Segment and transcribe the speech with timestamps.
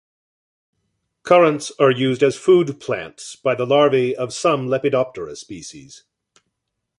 [1.21, 6.05] Currants are used as food plants by the larvae of some Lepidoptera species.